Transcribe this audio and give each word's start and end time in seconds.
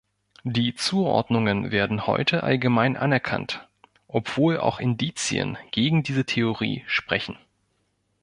Die 0.45 0.73
Zuordnungen 0.73 1.69
werden 1.69 2.07
heute 2.07 2.41
allgemein 2.41 2.97
anerkannt, 2.97 3.67
obwohl 4.07 4.57
auch 4.59 4.79
Indizien 4.79 5.59
gegen 5.69 6.01
diese 6.01 6.25
Theorie 6.25 6.83
sprechen. 6.87 7.37